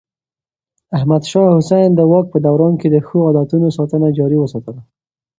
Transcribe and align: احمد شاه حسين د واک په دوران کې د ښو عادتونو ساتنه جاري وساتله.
احمد 0.97 1.23
شاه 1.31 1.49
حسين 1.57 1.89
د 1.95 1.99
واک 2.11 2.25
په 2.31 2.39
دوران 2.47 2.73
کې 2.81 2.87
د 2.91 2.95
ښو 3.05 3.17
عادتونو 3.27 3.67
ساتنه 3.77 4.07
جاري 4.17 4.37
وساتله. 4.39 4.81